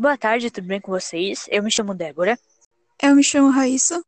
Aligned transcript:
Boa 0.00 0.16
tarde, 0.16 0.48
tudo 0.48 0.68
bem 0.68 0.80
com 0.80 0.92
vocês? 0.92 1.46
Eu 1.50 1.60
me 1.60 1.72
chamo 1.72 1.92
Débora. 1.92 2.38
Eu 3.02 3.16
me 3.16 3.24
chamo 3.24 3.50
Raíssa. 3.50 4.00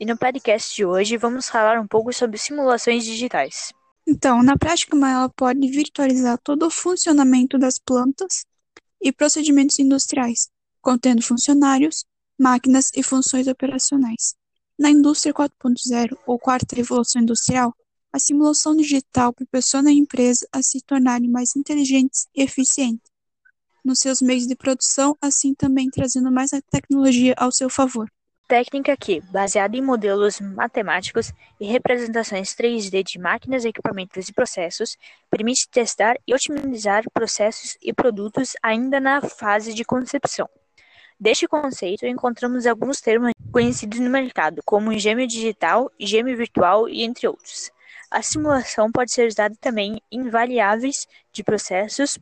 E 0.00 0.04
no 0.04 0.18
podcast 0.18 0.74
de 0.74 0.84
hoje 0.84 1.16
vamos 1.16 1.48
falar 1.48 1.80
um 1.80 1.86
pouco 1.86 2.12
sobre 2.12 2.36
simulações 2.36 3.04
digitais. 3.04 3.72
Então, 4.04 4.42
na 4.42 4.58
prática, 4.58 4.96
ela 4.96 5.28
pode 5.28 5.60
virtualizar 5.68 6.36
todo 6.42 6.66
o 6.66 6.70
funcionamento 6.70 7.56
das 7.56 7.78
plantas 7.78 8.44
e 9.00 9.12
procedimentos 9.12 9.78
industriais, 9.78 10.48
contendo 10.82 11.22
funcionários, 11.22 12.04
máquinas 12.36 12.90
e 12.96 13.04
funções 13.04 13.46
operacionais. 13.46 14.34
Na 14.76 14.90
indústria 14.90 15.32
4.0, 15.32 16.18
ou 16.26 16.36
quarta 16.36 16.74
revolução 16.74 17.22
industrial, 17.22 17.72
a 18.12 18.18
simulação 18.18 18.74
digital 18.74 19.32
proporciona 19.32 19.90
à 19.90 19.92
empresa 19.92 20.48
a 20.50 20.60
se 20.64 20.80
tornarem 20.80 21.30
mais 21.30 21.54
inteligentes 21.54 22.26
e 22.34 22.42
eficientes 22.42 23.07
nos 23.84 24.00
seus 24.00 24.20
meios 24.20 24.46
de 24.46 24.56
produção, 24.56 25.16
assim 25.20 25.54
também 25.54 25.90
trazendo 25.90 26.30
mais 26.30 26.52
a 26.52 26.60
tecnologia 26.60 27.34
ao 27.36 27.52
seu 27.52 27.68
favor. 27.68 28.08
Técnica 28.48 28.96
que, 28.96 29.20
baseada 29.30 29.76
em 29.76 29.82
modelos 29.82 30.40
matemáticos 30.40 31.32
e 31.60 31.66
representações 31.66 32.54
3D 32.54 33.02
de 33.02 33.18
máquinas, 33.18 33.64
equipamentos 33.64 34.26
e 34.28 34.32
processos, 34.32 34.96
permite 35.30 35.68
testar 35.68 36.16
e 36.26 36.34
otimizar 36.34 37.04
processos 37.12 37.76
e 37.82 37.92
produtos 37.92 38.54
ainda 38.62 38.98
na 38.98 39.20
fase 39.20 39.74
de 39.74 39.84
concepção. 39.84 40.48
Deste 41.20 41.46
conceito, 41.46 42.06
encontramos 42.06 42.66
alguns 42.66 43.02
termos 43.02 43.32
conhecidos 43.52 43.98
no 43.98 44.08
mercado, 44.08 44.62
como 44.64 44.98
gêmeo 44.98 45.26
digital, 45.26 45.90
gêmeo 46.00 46.36
virtual 46.36 46.88
e 46.88 47.02
entre 47.02 47.28
outros. 47.28 47.70
A 48.10 48.22
simulação 48.22 48.90
pode 48.90 49.12
ser 49.12 49.26
usada 49.28 49.54
também 49.60 50.00
em 50.10 50.30
variáveis 50.30 51.06
de 51.30 51.44
processos 51.44 52.16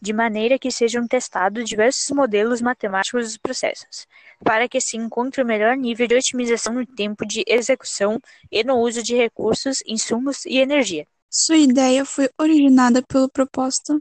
de 0.00 0.12
maneira 0.12 0.58
que 0.58 0.70
sejam 0.70 1.06
testados 1.06 1.68
diversos 1.68 2.10
modelos 2.10 2.60
matemáticos 2.60 3.26
dos 3.26 3.36
processos, 3.36 4.06
para 4.44 4.68
que 4.68 4.80
se 4.80 4.96
encontre 4.96 5.42
o 5.42 5.46
melhor 5.46 5.76
nível 5.76 6.06
de 6.06 6.16
otimização 6.16 6.74
no 6.74 6.86
tempo 6.86 7.24
de 7.24 7.44
execução 7.46 8.20
e 8.50 8.64
no 8.64 8.78
uso 8.78 9.02
de 9.02 9.14
recursos, 9.14 9.82
insumos 9.86 10.44
e 10.44 10.58
energia. 10.58 11.06
Sua 11.30 11.56
ideia 11.56 12.04
foi 12.04 12.28
originada 12.38 13.02
pela 13.02 13.28
proposta 13.28 13.98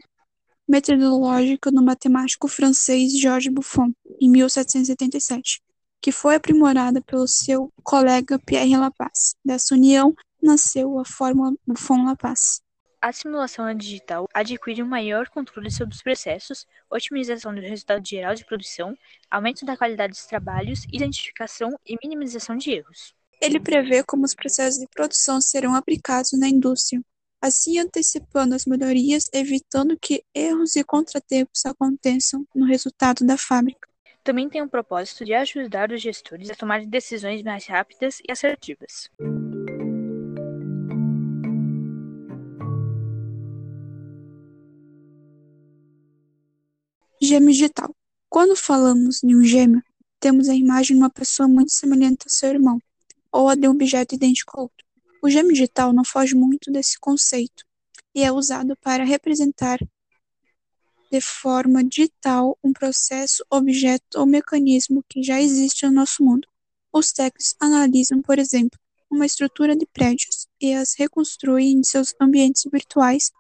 metodológica 0.67 1.71
do 1.71 1.83
matemático 1.83 2.47
francês 2.47 3.17
Georges 3.19 3.53
Buffon, 3.53 3.91
em 4.19 4.29
1777, 4.29 5.61
que 6.01 6.11
foi 6.11 6.35
aprimorada 6.35 7.01
pelo 7.01 7.27
seu 7.27 7.71
colega 7.83 8.39
Pierre 8.39 8.77
Laplace. 8.77 9.35
Dessa 9.43 9.75
união 9.75 10.15
nasceu 10.41 10.99
a 10.99 11.05
fórmula 11.05 11.53
Buffon-Laplace. 11.67 12.61
A 13.01 13.11
simulação 13.11 13.73
digital 13.73 14.27
adquire 14.31 14.83
um 14.83 14.87
maior 14.87 15.27
controle 15.27 15.71
sobre 15.71 15.95
os 15.95 16.03
processos, 16.03 16.67
otimização 16.87 17.53
do 17.55 17.59
resultado 17.59 18.07
geral 18.07 18.35
de 18.35 18.45
produção, 18.45 18.95
aumento 19.29 19.65
da 19.65 19.75
qualidade 19.75 20.13
dos 20.13 20.27
trabalhos, 20.27 20.83
identificação 20.93 21.71
e 21.83 21.97
minimização 22.03 22.55
de 22.55 22.69
erros. 22.69 23.15
Ele 23.41 23.59
prevê 23.59 24.03
como 24.03 24.23
os 24.23 24.35
processos 24.35 24.79
de 24.79 24.87
produção 24.87 25.41
serão 25.41 25.73
aplicados 25.73 26.33
na 26.33 26.47
indústria, 26.47 27.01
assim 27.41 27.79
antecipando 27.79 28.53
as 28.53 28.67
melhorias, 28.67 29.27
evitando 29.33 29.97
que 29.99 30.23
erros 30.35 30.75
e 30.75 30.83
contratempos 30.83 31.65
aconteçam 31.65 32.45
no 32.53 32.67
resultado 32.67 33.25
da 33.25 33.35
fábrica. 33.35 33.89
Também 34.23 34.47
tem 34.47 34.61
o 34.61 34.69
propósito 34.69 35.25
de 35.25 35.33
ajudar 35.33 35.91
os 35.91 35.99
gestores 35.99 36.51
a 36.51 36.55
tomar 36.55 36.85
decisões 36.85 37.41
mais 37.41 37.65
rápidas 37.65 38.19
e 38.19 38.31
assertivas. 38.31 39.09
Gêmeo 47.31 47.53
digital. 47.53 47.95
Quando 48.29 48.57
falamos 48.57 49.21
de 49.23 49.33
um 49.33 49.41
gêmeo, 49.41 49.81
temos 50.19 50.49
a 50.49 50.53
imagem 50.53 50.97
de 50.97 51.01
uma 51.01 51.09
pessoa 51.09 51.47
muito 51.47 51.71
semelhante 51.71 52.25
ao 52.25 52.29
seu 52.29 52.49
irmão, 52.49 52.77
ou 53.31 53.47
a 53.47 53.55
de 53.55 53.69
um 53.69 53.71
objeto 53.71 54.15
idêntico 54.15 54.51
ao 54.57 54.63
outro. 54.63 54.85
O 55.23 55.29
gêmeo 55.29 55.53
digital 55.53 55.93
não 55.93 56.03
foge 56.03 56.35
muito 56.35 56.69
desse 56.69 56.99
conceito 56.99 57.63
e 58.13 58.21
é 58.21 58.29
usado 58.33 58.75
para 58.81 59.05
representar 59.05 59.79
de 61.09 61.21
forma 61.21 61.81
digital 61.85 62.59
um 62.61 62.73
processo, 62.73 63.45
objeto 63.49 64.19
ou 64.19 64.25
mecanismo 64.25 65.01
que 65.07 65.23
já 65.23 65.41
existe 65.41 65.85
no 65.85 65.93
nosso 65.93 66.21
mundo. 66.25 66.45
Os 66.91 67.13
técnicos 67.13 67.55
analisam, 67.61 68.21
por 68.21 68.39
exemplo, 68.39 68.77
uma 69.09 69.25
estrutura 69.25 69.73
de 69.73 69.85
prédios 69.85 70.49
e 70.59 70.73
as 70.73 70.95
reconstruem 70.97 71.71
em 71.77 71.83
seus 71.83 72.13
ambientes 72.19 72.63
virtuais 72.69 73.31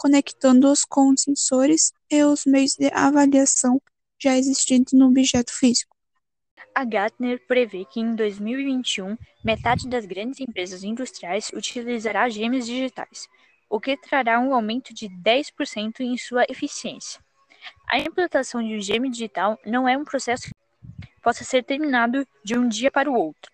conectando-os 0.00 0.82
com 0.82 1.14
sensores 1.14 1.92
e 2.10 2.24
os 2.24 2.44
meios 2.44 2.74
de 2.74 2.90
avaliação 2.92 3.80
já 4.18 4.36
existentes 4.36 4.92
no 4.92 5.06
objeto 5.06 5.52
físico. 5.52 5.96
A 6.74 6.84
Gartner 6.84 7.44
prevê 7.46 7.84
que 7.84 8.00
em 8.00 8.14
2021 8.14 9.16
metade 9.44 9.88
das 9.88 10.06
grandes 10.06 10.40
empresas 10.40 10.84
industriais 10.84 11.50
utilizará 11.54 12.28
gêmeos 12.28 12.66
digitais, 12.66 13.28
o 13.68 13.80
que 13.80 13.96
trará 13.96 14.38
um 14.38 14.54
aumento 14.54 14.92
de 14.92 15.08
10% 15.08 16.00
em 16.00 16.16
sua 16.16 16.44
eficiência. 16.48 17.20
A 17.88 17.98
implantação 17.98 18.62
de 18.62 18.76
um 18.76 18.80
gêmeo 18.80 19.10
digital 19.10 19.58
não 19.64 19.88
é 19.88 19.96
um 19.96 20.04
processo 20.04 20.44
que 20.44 21.20
possa 21.22 21.44
ser 21.44 21.64
terminado 21.64 22.26
de 22.44 22.58
um 22.58 22.68
dia 22.68 22.90
para 22.90 23.10
o 23.10 23.14
outro. 23.14 23.50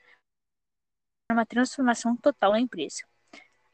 É 1.30 1.34
uma 1.34 1.46
transformação 1.46 2.16
total 2.16 2.52
na 2.52 2.60
empresa. 2.60 3.02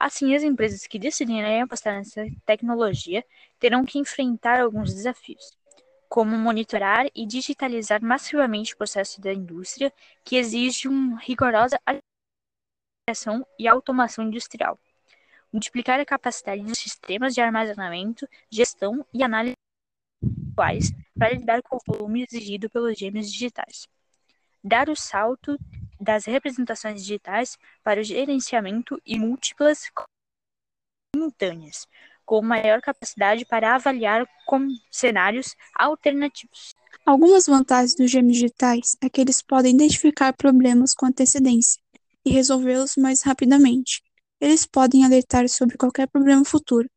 Assim, 0.02 0.34
as 0.34 0.42
empresas 0.42 0.84
que 0.84 0.98
decidirem 0.98 1.62
apostar 1.62 1.94
nessa 1.94 2.26
tecnologia 2.44 3.24
terão 3.60 3.84
que 3.84 4.00
enfrentar 4.00 4.60
alguns 4.60 4.92
desafios, 4.92 5.56
como 6.08 6.36
monitorar 6.36 7.06
e 7.14 7.24
digitalizar 7.24 8.02
massivamente 8.02 8.74
o 8.74 8.76
processo 8.76 9.20
da 9.20 9.32
indústria, 9.32 9.92
que 10.24 10.34
exige 10.34 10.88
uma 10.88 11.20
rigorosa 11.20 11.78
administração 11.86 13.46
e 13.56 13.68
automação 13.68 14.24
industrial, 14.24 14.76
multiplicar 15.52 16.00
a 16.00 16.04
capacidade 16.04 16.64
dos 16.64 16.78
sistemas 16.78 17.32
de 17.32 17.40
armazenamento, 17.40 18.28
gestão 18.50 19.06
e 19.14 19.22
análise 19.22 19.54
para 21.16 21.30
lidar 21.30 21.62
com 21.62 21.76
o 21.76 21.80
volume 21.86 22.24
exigido 22.24 22.68
pelos 22.68 22.98
gêmeos 22.98 23.30
digitais, 23.30 23.86
dar 24.64 24.88
o 24.88 24.96
salto 24.96 25.56
das 26.02 26.24
representações 26.24 27.00
digitais 27.00 27.56
para 27.84 28.00
o 28.00 28.04
gerenciamento 28.04 29.00
e 29.06 29.18
múltiplas 29.18 29.88
simultâneas, 31.14 31.86
com 32.24 32.42
maior 32.42 32.80
capacidade 32.80 33.44
para 33.44 33.76
avaliar 33.76 34.26
com 34.44 34.66
cenários 34.90 35.54
alternativos. 35.74 36.74
Algumas 37.06 37.46
vantagens 37.46 37.94
dos 37.94 38.10
gêmeos 38.10 38.34
digitais 38.34 38.96
é 39.00 39.08
que 39.08 39.20
eles 39.20 39.40
podem 39.40 39.74
identificar 39.74 40.32
problemas 40.32 40.92
com 40.92 41.06
antecedência 41.06 41.80
e 42.24 42.30
resolvê-los 42.30 42.96
mais 42.96 43.22
rapidamente. 43.22 44.02
Eles 44.40 44.66
podem 44.66 45.04
alertar 45.04 45.48
sobre 45.48 45.76
qualquer 45.76 46.08
problema 46.08 46.44
futuro, 46.44 46.88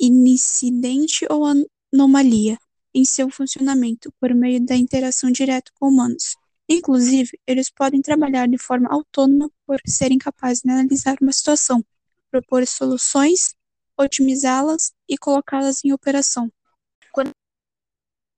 incidente 0.00 1.26
ou 1.28 1.44
anomalia 1.92 2.58
em 2.94 3.04
seu 3.04 3.28
funcionamento 3.28 4.12
por 4.20 4.32
meio 4.34 4.64
da 4.64 4.76
interação 4.76 5.30
direta 5.30 5.70
com 5.74 5.88
humanos. 5.88 6.36
Inclusive, 6.68 7.38
eles 7.46 7.70
podem 7.70 8.02
trabalhar 8.02 8.48
de 8.48 8.58
forma 8.58 8.88
autônoma 8.90 9.50
por 9.64 9.80
serem 9.86 10.18
capazes 10.18 10.62
de 10.62 10.70
analisar 10.70 11.16
uma 11.20 11.32
situação, 11.32 11.84
propor 12.30 12.66
soluções, 12.66 13.54
otimizá-las 13.96 14.92
e 15.08 15.16
colocá-las 15.16 15.84
em 15.84 15.92
operação. 15.92 16.50
Quando 17.12 17.30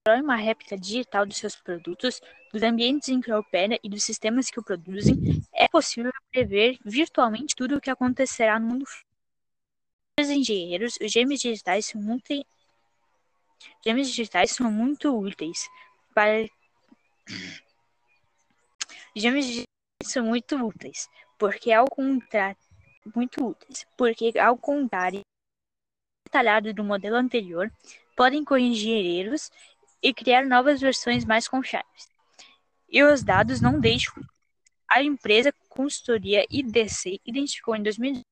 constrói 0.07 0.23
uma 0.23 0.37
réplica 0.37 0.77
digital 0.77 1.25
dos 1.25 1.39
seus 1.39 1.57
produtos, 1.57 2.21
dos 2.53 2.63
ambientes 2.63 3.09
em 3.09 3.21
que 3.21 3.33
opera 3.33 3.79
e 3.83 3.89
dos 3.89 4.05
sistemas 4.05 4.51
que 4.51 4.61
o 4.61 4.65
produzem, 4.65 5.17
é 5.55 5.67
possível 5.67 6.13
prever 6.31 6.79
virtualmente 6.85 7.55
tudo 7.57 7.77
o 7.77 7.81
que 7.81 7.91
acontecerá 7.91 8.59
no 8.59 8.67
mundo. 8.67 8.85
Os 10.21 10.29
engenheiros, 10.29 10.99
os 11.01 11.11
gêmeos 11.11 11.41
digitais 11.41 11.87
são 11.87 12.01
muito, 12.01 12.29
gêmeos 13.85 14.09
digitais 14.09 14.51
são 14.51 14.71
muito 14.71 15.17
úteis 15.17 15.69
para 16.15 16.47
Gêmeos 19.19 19.63
são 20.05 20.25
muito 20.25 20.57
úteis, 20.57 21.09
porque 21.39 21.73
ao 21.73 21.87
contrário, 21.87 22.57
muito 23.15 23.45
úteis, 23.45 23.85
porque 23.97 24.33
ao 24.39 24.57
contrário 24.57 25.21
detalhado 26.25 26.73
do 26.75 26.85
modelo 26.85 27.17
anterior, 27.17 27.73
podem 28.17 28.45
corrigir 28.45 29.05
erros 29.05 29.51
e 30.03 30.13
criar 30.13 30.45
novas 30.45 30.81
versões 30.81 31.25
mais 31.25 31.49
confiáveis. 31.49 32.09
E 32.89 33.03
os 33.03 33.23
dados 33.23 33.61
não 33.61 33.81
deixam. 33.81 34.15
A 34.89 35.03
empresa 35.03 35.53
consultoria 35.69 36.45
IDC 36.51 37.19
identificou 37.25 37.75
em 37.75 37.83
2020 37.83 38.23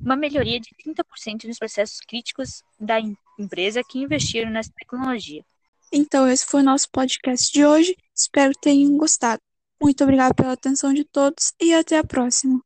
uma 0.00 0.16
melhoria 0.16 0.58
de 0.58 0.70
30% 0.74 1.44
nos 1.44 1.58
processos 1.58 2.00
críticos 2.00 2.62
da 2.78 2.98
empresa 3.38 3.82
que 3.84 4.00
investiram 4.00 4.50
nessa 4.50 4.72
tecnologia. 4.76 5.44
Então, 5.92 6.28
esse 6.28 6.46
foi 6.46 6.60
o 6.60 6.64
nosso 6.64 6.90
podcast 6.90 7.52
de 7.52 7.64
hoje. 7.64 7.96
Espero 8.14 8.52
que 8.52 8.60
tenham 8.60 8.96
gostado. 8.96 9.40
Muito 9.82 10.04
obrigada 10.04 10.32
pela 10.32 10.52
atenção 10.52 10.94
de 10.94 11.02
todos 11.04 11.54
e 11.60 11.74
até 11.74 11.98
a 11.98 12.04
próxima. 12.04 12.62